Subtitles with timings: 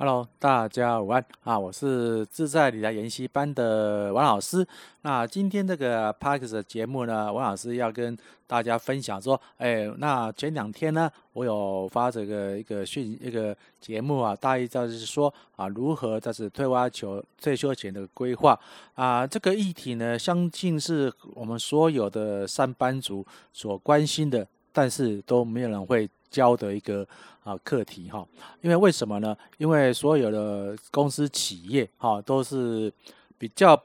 [0.00, 1.58] Hello，大家午安啊！
[1.58, 4.64] 我是自在理财研习班的王老师。
[5.02, 8.16] 那今天这个 Podcast 的节目呢，王老师要跟
[8.46, 18.56] 大家分享说，哎，那前两天呢，我有发这个一个讯一个节目啊，大意就是说啊，如何在是退挖求退休前的规划
[18.94, 27.06] 啊，这个议题呢，相信是我们所有的上班族所关心的，但是都没有人会教的一个。
[27.44, 28.26] 啊，课题哈，
[28.60, 29.34] 因为为什么呢？
[29.56, 32.92] 因为所有的公司企业哈，都是
[33.38, 33.80] 比较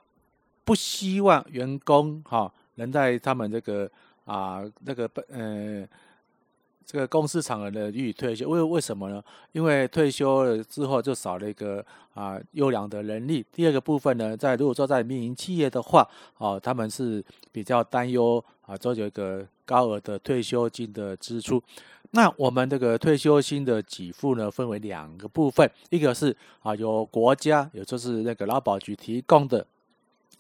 [0.66, 3.90] 不希望员工哈能在他们这个
[4.26, 5.88] 啊那个呃
[6.86, 8.50] 这个公司场合的予以退休。
[8.50, 9.24] 为为什么呢？
[9.54, 13.46] 因为退休了之后就少了一个啊优良的人力。
[13.50, 16.06] 第二个部分呢，在如果说在民营企业的话，
[16.38, 21.64] 哦，他们是比较担忧啊，都有一个高额的退休金的支出。
[22.16, 29.66] 那我们这个退休金的给付呢，分为两个部分，一个是啊由国家，也就是那个劳保局提供的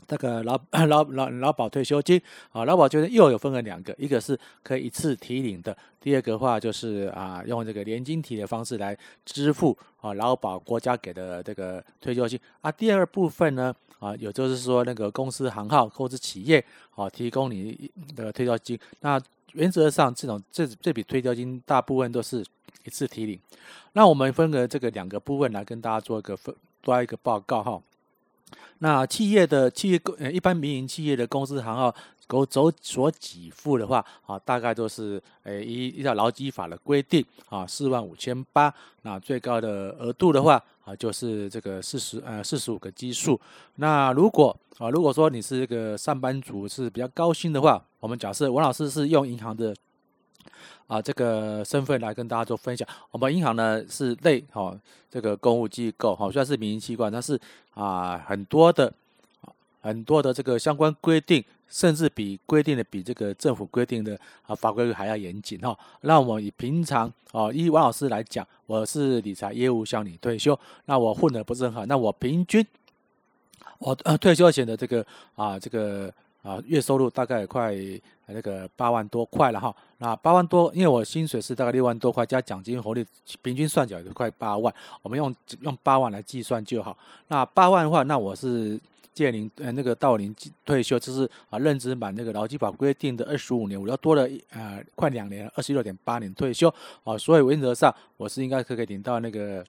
[0.07, 16.63] 这个劳 劳劳劳保退休金啊，劳保就是又有分为两个，一个是可以一次提领的，第二个话就是啊用这个年金提的方式来支付啊劳保国家给的这个退休金啊，第二部分呢啊也就是说那个公司行号或者企业
[16.95, 19.21] 啊提供你的退休金那。
[19.55, 22.43] 原则上，这种这这笔退休金大部分都是
[22.85, 23.39] 一次提领。
[23.91, 27.79] 那我们分个这个两个部分来跟大家做一个分，做一个报告哈。
[28.79, 31.93] 那企业的企业呃，一般民营企业的公司行号
[32.27, 38.73] 走走所给付的话啊，大概都是诶依依照劳基法的规定啊，四万五千八。
[39.03, 43.39] 那最高的额度的话啊，就是这个四十呃四十五个基数。
[43.75, 49.73] 那如果啊，如果说你是一个上班族是比较高薪的话，我们假设王老师是用银行的
[50.87, 52.87] 啊这个身份来跟大家做分享。
[53.11, 54.77] 我们银行呢是类哈
[55.09, 57.39] 这个公务机构哈，虽然是民营机关，但是
[57.73, 58.93] 啊很多的
[59.81, 65.77] 很多的这个相关规定，甚至比规定的比这个政府规定的啊法规还要严谨哈。
[66.01, 72.65] 那我以平常啊以王老师来讲，我是理财业务向你退休，那我混得不是很好，那我平均。
[73.79, 75.05] 我呃退休前的这个
[75.35, 77.73] 啊这个啊月收入大概快
[78.27, 83.03] 那个八万多块了哈，那八万多，因为我薪水是大概六万多块加奖金红利，
[83.41, 84.71] 平均算起来就快八万，
[85.01, 86.95] 我们用用八万来计算就好。
[87.29, 88.79] 那八万的话，那我是。
[89.13, 90.35] 届龄呃那个到龄
[90.65, 96.73] 退休就是啊任职满那个劳基法规定的二十五年，我要多了呃快两年，二十六点八年退休。
[97.03, 99.63] 啊，所以原则上我是应该可以领到那个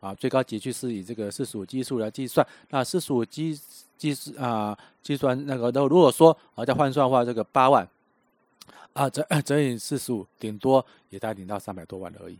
[0.00, 3.58] 啊最高级距是以这个四十五基数来计算，那四十五基
[3.98, 7.88] 计啊计算那个都如果说啊再换算的话，这个八万。
[8.92, 12.38] 啊整整以四十五，顶多也才领到三百多万而已。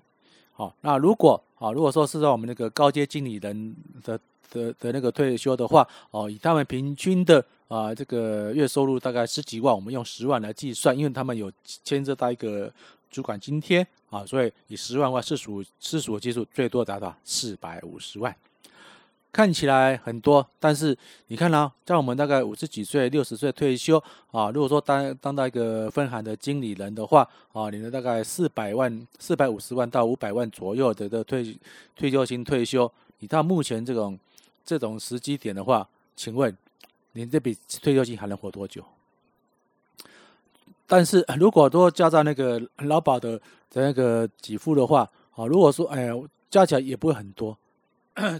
[0.56, 4.18] 好，那如果啊如果说是在我们那个高阶经理人的。
[4.48, 11.50] 的的那个退休的话，哦，以他们平均的啊这个月收入大概十几万，我们用十万来计算，因为他们有
[11.82, 12.72] 牵涉到一个
[13.10, 18.34] 主管津贴啊，所以以十万块四十五四属基数最多达到四百五十万，
[19.36, 31.54] 看起来很多，但是你看啊，在我们大概五十几岁、六十岁退休啊，如果说当当到一个分行的经理人的话啊，你的大概四百万、四百五十万到五百万左右的的退
[31.94, 34.18] 退休金退休，你到目前这种。
[34.68, 36.52] 这种时机点的话，请问
[37.12, 38.84] 您这笔退休金还能活多久？
[40.88, 43.38] 但是如果多加上那个劳保的
[43.70, 46.14] 的那个给付的话，啊，如果说哎呀
[46.50, 47.56] 加起来也不会很多，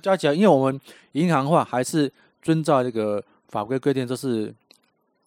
[0.02, 0.80] 加起来，因为我们
[1.12, 4.54] 银行的话还是遵照这个法规规定，就是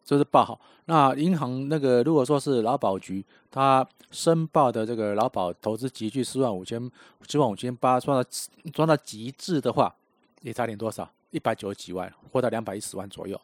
[0.03, 0.59] 就是报好。
[0.85, 6.89] 那银行那个如果说是劳保局，他申报的这个劳保投资集聚四万五千
[7.27, 8.29] 四万五千八，算到
[8.73, 9.95] 算到极致的话。
[10.41, 11.11] 也差点多少？
[11.31, 13.37] 一百九十几万，或到两百一十万左右。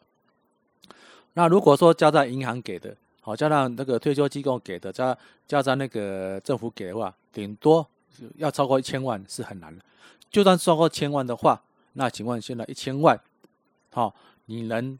[1.33, 7.85] 那如果说加上银行给的，好，加上那个退休机构给的，加加上那个政府给的话，顶多
[8.37, 9.83] 要超过一千万是很难的。
[10.35, 11.61] 就算超过千万的话，
[11.93, 13.17] 那请问现在一千万，
[13.93, 14.13] 好，
[14.47, 14.99] 你能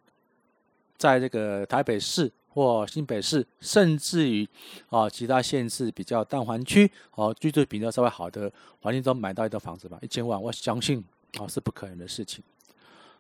[0.96, 4.48] 在这个台北市或新北市，甚至于
[4.90, 8.50] 啊其他县市比较淡黄区，哦居住比较稍微好的
[8.80, 10.00] 环境中买到一套房子吧？
[10.02, 11.04] 一千万，我相信。
[11.38, 12.42] 哦，是不可能的事情。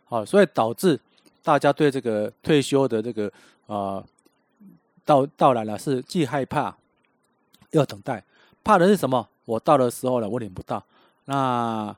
[0.05, 0.97] 好，所以导致
[1.43, 3.29] 大家对这个退休的这个
[3.65, 4.01] 呃
[5.03, 6.73] 到到来了，是既害怕
[7.71, 8.23] 又等待。
[8.63, 9.27] 怕的是什么？
[9.43, 10.81] 我到的时候呢，我领不到。
[11.25, 11.93] 那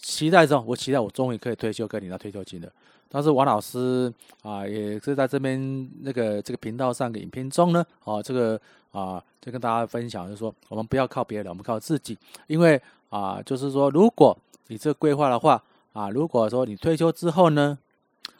[0.00, 2.68] 期待中，我期待我终于可以退休，可以领到退休金了。
[3.08, 4.12] 但是王老师
[4.42, 8.60] 啊、也是在这边那个这个频道上的影片中呢，哦，这个
[8.92, 12.16] 啊、就跟大家分享，就是说我们不要靠别人，我们靠自己。
[12.46, 14.36] 因为啊、就是说如果
[14.68, 15.62] 你这规划的话
[15.92, 17.76] 啊，如果说你退休之后呢，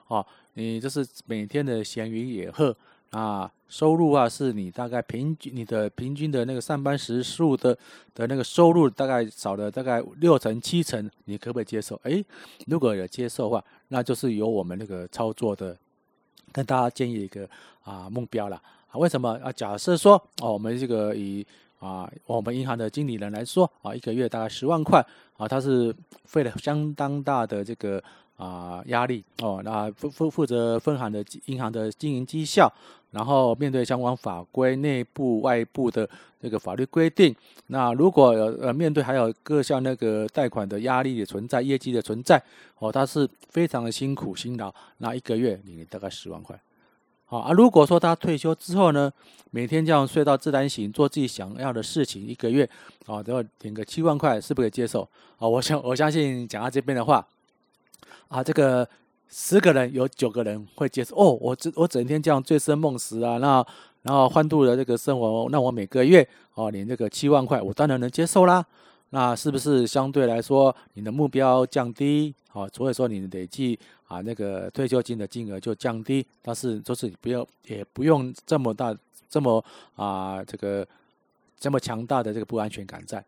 [0.06, 0.24] 哦，
[0.54, 2.74] 你就是每天的闲云野鹤
[3.10, 7.76] 啊，收入啊是你大概平均你的平均的那个上班时数的
[8.14, 12.00] 的那个收入大概少了大概六成七成，你可不可以接受？
[12.04, 12.24] 诶，
[12.66, 15.76] 如果有接受的话，那就是由我们那个操作的
[16.52, 17.48] 跟大家建议一个
[17.82, 18.56] 啊目标了
[18.88, 18.94] 啊。
[18.94, 19.50] 为什么啊？
[19.50, 21.44] 假设说哦，我们这个以
[21.80, 25.04] 啊我们银行的经理人来说啊，一个月大概十万块
[25.36, 25.92] 啊，他是
[26.26, 28.00] 费了相当大的这个。
[28.40, 32.72] 啊，压力哦，那负负负责分行的银行的经营绩效，
[33.10, 36.08] 然后面对相关法规、内部外部的
[36.40, 38.28] 这个法律规定，那如果
[38.62, 42.42] 呃面对还有各项那个贷款的压力的存在、业绩的存在，
[42.78, 46.58] 哦，他是非常的辛苦辛劳，那一个月领大概十万块，
[47.26, 47.52] 好啊。
[47.52, 49.12] 如果说他退休之后呢，
[49.50, 52.66] 每天这样睡到自然醒，做自己想要的事情，一个月
[53.04, 55.02] 啊，都要领个七万块，是不可以接受？
[55.36, 57.22] 啊，我想我相信讲到这边的话。
[58.30, 58.88] 啊，这个
[59.28, 61.36] 十个人有九个人会接受哦。
[61.40, 63.66] 我这我整天这样醉生梦死啊，那
[64.02, 68.64] 然后欢度的这个生活，那我每个月哦领这个七万块，我当然能接受啦。
[69.10, 72.32] 那是不是相对来说你的目标降低？
[72.48, 78.96] 好，所以说你累计啊那个退休金的金额就降低，但是就是不要也不用这么大
[79.28, 79.64] 这么
[79.96, 80.86] 啊这个
[81.58, 83.24] 这么强大的这个不安全感在。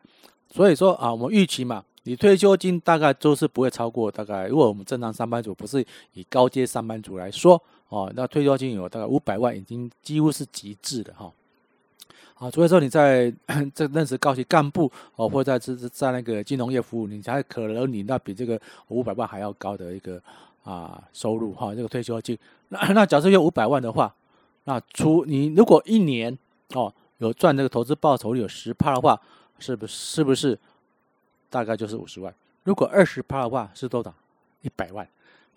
[0.52, 1.82] 所以说啊，我们预期嘛。
[2.04, 5.84] 你退休金大概都是不会超过大概，如果我们正常上班族不是
[6.14, 11.30] 以高阶上班族来说哦，那退休金有大概五百万，已经几乎是极致的哈。
[12.34, 13.32] 啊，除非说你在
[13.72, 20.20] 这认识高级干部哦，或者在在在那个金融业服务，你才可能你那比这个五百万还要高的一个
[20.64, 22.36] 啊收入哈，这个退休金。
[22.70, 24.12] 那那假设有五百万的话，
[24.64, 26.36] 那除你如果一年
[26.74, 29.20] 哦有赚这个投资报酬率有十趴的话，
[29.60, 30.58] 是不是是不是？
[31.52, 32.34] 大概就是五十万，
[32.64, 34.12] 如果二十趴的话是多少？
[34.62, 35.06] 一百万。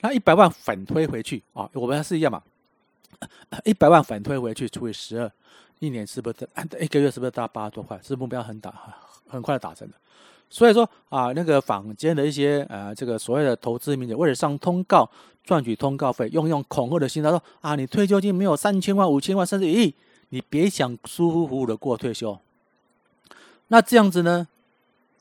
[0.02, 2.44] 那一百万反推回去啊，我们还是一样嘛。
[3.64, 5.32] 一百万反推回去除以十二，
[5.80, 6.38] 一年是不是
[6.82, 7.98] 一个月是不是大八十多块？
[8.04, 8.74] 是目标很打
[9.30, 9.94] 很快的达成的。
[10.50, 15.10] 所以说啊，那个坊间的一些呃，这个所谓的投资名人为了上通告
[15.46, 19.96] 赚取通告费，用用恐吓的心态说啊，你退休金没有三千万、五千万甚至一亿，
[20.30, 22.38] 你别想舒舒服服的过退休。
[23.70, 24.48] 那这样子呢？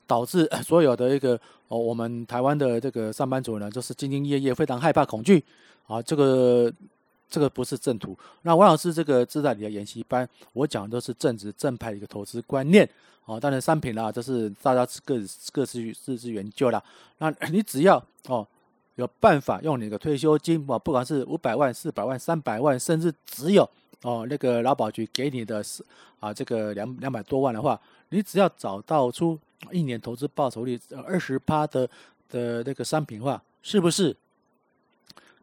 [0.07, 5.43] 导致所有的一个哦，我们台湾的这个上班族呢，就是兢兢业业，非常害怕恐惧
[5.87, 5.99] 啊。
[6.01, 6.71] 这个
[7.27, 8.15] 这个不是正途。
[8.43, 12.87] 那王老师这个自在理财研习班，我讲的都是正直正派的一个投资观念
[13.25, 13.39] 啊。
[13.39, 15.15] 当然，商品啦，这是大家各
[15.51, 16.81] 各自自自研究啦。
[17.17, 17.97] 那你只要
[18.27, 18.47] 哦
[18.93, 23.67] 有办法用你的退休金啊，不管是五百万、四百万、三百万，甚至只有
[24.03, 25.83] 哦那个劳保局给你的是
[26.19, 29.39] 啊这个两两百多万的话，你只要找到出。
[29.71, 31.89] 一年投资报酬率二十趴的
[32.29, 34.15] 的那个商品化，是不是？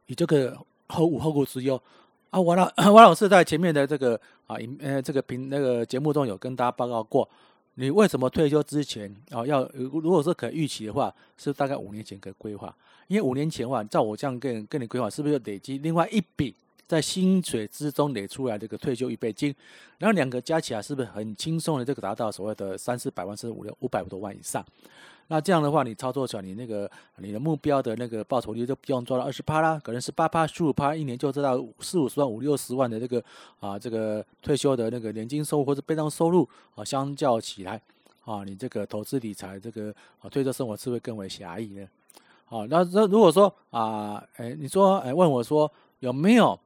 [0.06, 0.56] 你这个
[0.88, 1.80] 后无后顾之忧
[2.30, 2.40] 啊？
[2.40, 7.28] 王老 王老师在前面的这个啊，呃，这个评那个节目中有跟大家报告过，
[7.74, 12.74] 你为什么退休之前啊要如果说可预期的话，是大概五年前可以规划，
[13.08, 16.54] 因为五年前的话，照我这样跟跟你规划，是不是要累积另外一笔？
[16.92, 19.54] 在薪水之中累出来这个退休预备金，
[19.96, 21.84] 然后两个加起来是不是很轻松的？
[21.86, 24.62] 这个达到所谓的三四百万甚至五六五百多万以上。
[25.28, 33.24] 那这样的话，你操作起来，你那个你的目标的那个报酬率就不用做到二十趴啦，可能是八趴、十五趴，一年就知道四五十万、五六十万的这个
[33.58, 37.80] 啊，这个退休的那个年金收入或者被动收入啊，相较起来
[38.26, 41.88] 啊，你这个投资理财这个啊，退休生活是不是更为狭义呢？
[42.44, 46.60] 好，那那如果说啊，哎，你说哎，问我说有没有？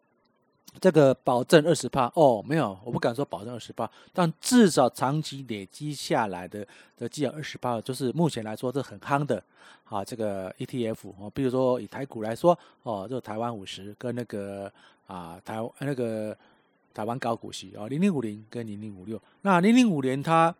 [0.80, 6.66] 这个保证二十八哦，没有，我不敢说保证二十八，但至少长期累积下来的
[6.96, 9.42] 的基本二十八，就是目前来说是很夯的
[9.84, 10.04] 啊。
[10.04, 14.70] 这个 ETF 哦，比如说以台股来说哦，就台湾五十跟那个
[15.06, 16.36] 啊台那个
[16.94, 20.54] 台湾高股息啊，零零五零跟零零五六，那零零五零它。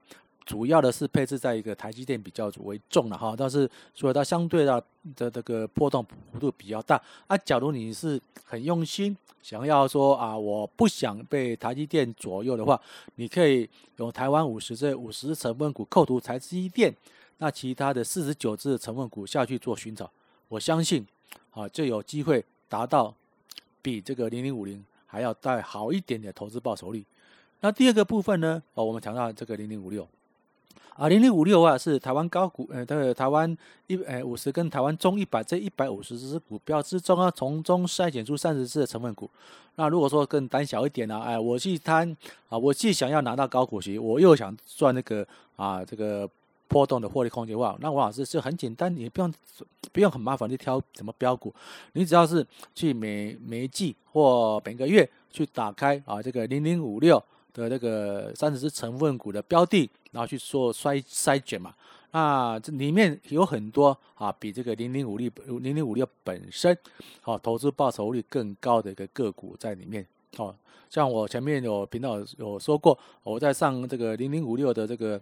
[0.47, 4.83] 主要的是配置在一个台积电比较为重的哈，但是所以它相对的
[5.17, 7.37] 的这个波动幅度比较大啊。
[7.37, 12.81] 假如你是很用心，想要说啊，我不想被台积电左右的话，
[13.17, 16.95] 你可以用台湾五十这五十成分股扣除台积电，
[17.39, 20.09] 那其他的四十九只成分股下去做寻找，
[20.47, 21.05] 我相信
[21.51, 23.13] 啊，就有机会达到
[23.83, 27.05] 比这个零零五零还要再好一点点投资报酬率。
[27.63, 30.07] 那第二个部分呢，哦，我们讲到这个零零五六。
[30.95, 33.57] 啊，零零五六啊，是台湾高股呃，这个台湾
[33.87, 39.31] 一呃五十跟台湾中一百这一百五十只股票之中啊，从中筛选出三十只的成分股。
[39.77, 42.17] 那如果说更胆小一点呢，哎，我去贪
[42.49, 46.27] 啊，我既想要拿到高股息，我又想赚那个啊这个
[46.67, 49.33] 波动的获利空间的话，那王老师就很简单，你不用
[49.93, 51.55] 不用很麻烦去挑什么标股，
[51.93, 61.75] 你只要是去每每一季或每个月去打开啊这个零零五六的这个三十只成分股的标的，然后去做筛筛选嘛。
[62.13, 65.31] 那这里面有很多啊，比这个零零五六
[65.61, 66.75] 零零五六本身
[67.21, 70.07] 啊投资报酬率更高的一个个股在里面
[70.39, 70.55] 哦。
[70.89, 75.21] 像我前面有频道有说过，我在上这个零零五六的这个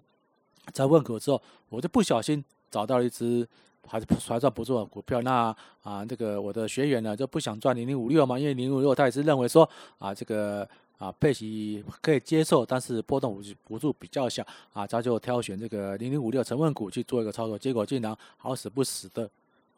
[0.73, 3.45] 成分股之后，我就不小心找到了一只
[3.89, 5.21] 还是还算不错的股票。
[5.23, 10.69] 那啊，这个我的学员呢就不想赚零零五六嘛，因为零零五六他也是认为说啊这个。
[10.99, 19.29] 啊，配息可以接受，但是波动幅度比较小啊，他就挑选这个零零五六成分股去做一个操作，结果竟然好死不死的，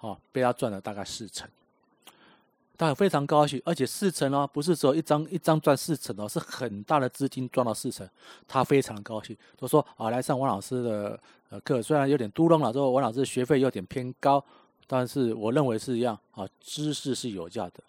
[0.01, 1.49] 哦，被他赚了大概四成，
[2.77, 8.09] 他非常高兴，而且四成哦，不是说一张一张赚四成哦，是很大的资金赚到四成，
[8.47, 11.19] 他非常高兴，他说啊，来上王老师的
[11.49, 14.45] 呃课，虽然有点嘟囔了，说王老师学费有点偏高，
[14.87, 17.83] 但是我认为是一样啊，知识是有价的。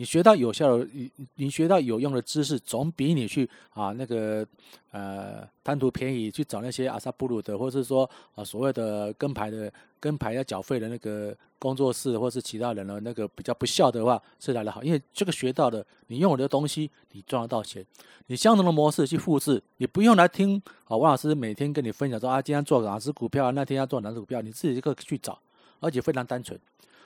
[0.00, 4.46] 你学到有效的，你你学到有用的知识，总比你去啊那个
[4.92, 17.84] 呃贪图便宜去找那些阿萨布鲁的，或是说啊所谓的跟牌的跟牌要缴费的那个工作室，或是其他人的那个比较不孝的话是来得好，因为这个学到的，你用我的东西，你赚得到钱，
[18.28, 25.38] 你相同的模式去复制，你不用来听啊王老师每天跟你分享说啊今天做哪只股票，那天要做哪只股票，你自己就可以去找，
[25.80, 26.58] 而且非常单纯。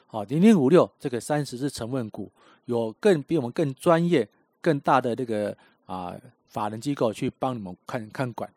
[0.07, 2.31] 好，零零五六这个三十只成分股，
[2.67, 4.29] 有更比我们更专业、
[4.61, 5.57] 更大的这个
[5.87, 6.15] 啊
[6.47, 8.49] 法人机构去帮你们看看管。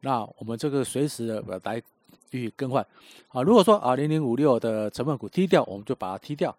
[0.00, 1.80] 那我们这个随时的来
[2.30, 2.84] 予以更换。
[3.28, 6.56] 啊，如果说啊零零五六的成分股踢掉，我们就把它踢掉。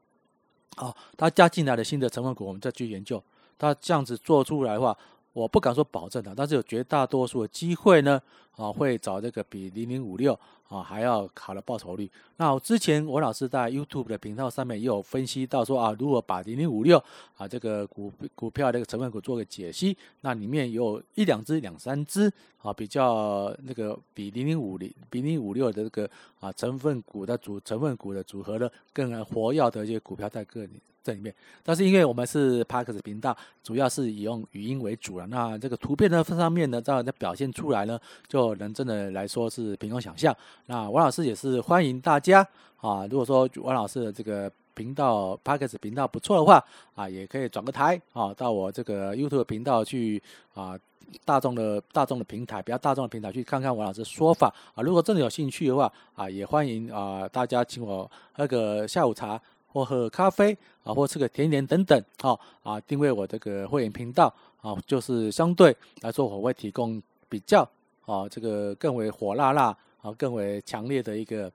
[0.76, 3.22] 啊，它加进来的新的成分股，我们再去研究。
[3.58, 4.98] 它这样子做出来的话，
[5.34, 8.22] 我不敢说保证的，但是有绝大多数的机会呢，
[8.56, 10.40] 啊会找这个比零零五六。
[10.70, 12.10] 啊，还要好的报酬率。
[12.38, 16.98] 那之前我老师在 YouTube 的频道上面也有分析到说啊，如果把零零五六
[17.38, 26.10] 啊这个股股票这个成分股做个解析，那里面有一两只、两三只啊比较那个比零零五零、比零零五六的这个
[26.40, 30.68] 啊成分股的组成分股的组合呢更活跃的一些股票在个
[31.04, 31.14] 里。
[31.14, 35.28] 这里面，但是因为我们是 Podcast 频道，主要是以用语音为主了。
[35.28, 40.34] 那这个图片的上面呢，这样在表现出来呢，就能真的来说是凭空想象。
[40.68, 46.64] 那王老师也是欢迎大家啊，如果说王老师的这个频道 Podcast 频道不错的话
[46.96, 50.80] 啊，也可以转个台啊，到我这个 YouTube 频道去啊，
[51.26, 54.82] 大众的大众的平台，比较大众的平台去看看王老师说法啊。
[54.82, 59.40] 如果真的有兴趣的话啊，也欢迎啊大家请我喝个下午茶。
[59.74, 67.68] 或喝咖啡啊，或吃个甜点等等，好啊，订阅我这个会员频道啊，就是相对来说，我会提供比较
[68.06, 71.52] 啊，这个更为火辣辣啊，更为强烈的一个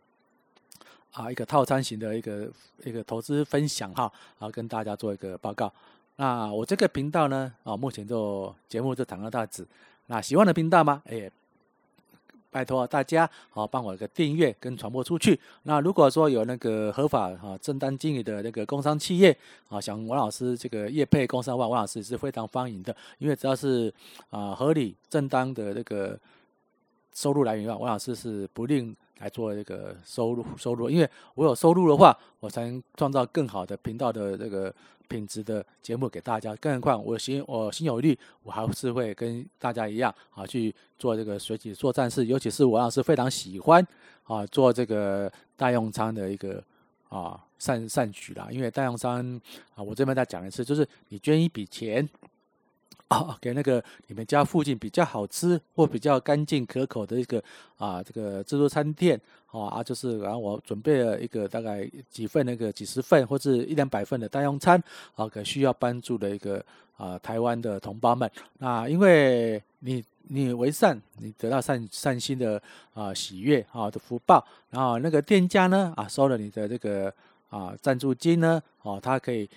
[1.13, 2.51] 啊，一个套餐型的一个
[2.85, 5.73] 一个投资分享哈，啊，跟大家做一个报告。
[6.17, 9.67] 那我这个频道呢，啊，目前就节目就谈到此。
[10.07, 11.01] 那喜欢的频道吗？
[11.07, 11.31] 哎。
[12.51, 15.39] 拜托大家，好帮我一个订阅跟传播出去。
[15.65, 19.37] 那如果说有那个合法哈正当经营的那个工商企业
[19.69, 22.95] 啊，想王老师这个业配工商，王老师是非常欢迎的。
[23.19, 23.93] 因为只要是
[24.31, 26.19] 啊合理正当的那个
[27.15, 30.91] 收入来源的话，王老师是不吝来做这个收入收入。
[30.91, 34.75] 因为我有收入的话，我才能创造更好的频道的这个。
[35.09, 43.83] 品质的节目给大家，更何况我心我心有余力，我还是会跟大家一样啊去做这个随机作战士，尤其是我老师非常喜欢
[44.25, 46.63] 啊做这个大用餐的一个
[47.09, 49.41] 啊善善举啦，因为大用餐
[49.75, 52.07] 啊，我这边再讲一次，就是你捐一笔钱。
[53.09, 57.43] 啊，给那个你们家附近比较好吃或比较干净可口的一个
[57.79, 64.83] 啊，这个自助餐店，啊，就是然后我准备了一个大概几份那个几十份或者一两百份的代用餐，
[65.15, 66.63] 啊，给需要帮助的一个
[66.99, 68.31] 啊台湾的同胞们。
[68.59, 72.63] 那因为你你为善，你得到善善心的
[72.93, 77.11] 啊喜悦啊的福报，然后那个店家呢啊收了你的这个
[77.49, 79.49] 啊赞助金呢，哦，他可以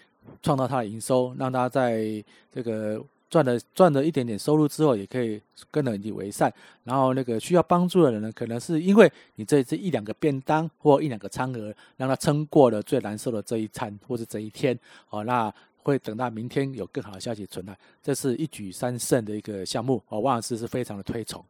[0.41, 3.03] 创造他的营收，让他在这个。
[3.31, 6.53] 赚了赚了一点点收入之后，也可以跟着你为善。
[6.83, 14.77] 然后那个需要帮助的人呢，可能是因为你这这一两个便当或一两个餐盒，让他撑过了最难受的这一餐或者这一天。
[15.09, 17.75] 哦，那会等到明天有更好的消息存来。
[18.03, 20.03] 这是一举三胜的一个项目。
[20.09, 21.43] 哦，王老师是非常的推崇。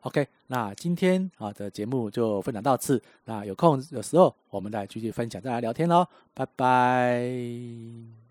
[0.00, 3.00] OK，那今天啊的节目就分享到此。
[3.24, 6.06] 那有空的时候，我们再继续分享，再来聊天喽。
[6.34, 8.27] 拜拜。